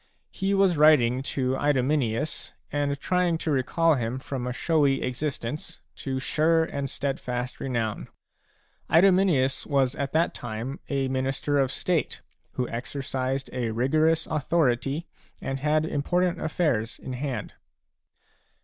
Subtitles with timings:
[0.31, 5.79] He was writing a to Idomeneus and trying to recall him from a showy existence
[5.97, 8.07] to sure and steadfast renown.
[8.89, 15.05] Idomeneus was at that time a minister of state who exercised a rigorous authority
[15.39, 17.53] and had important affairs in hand.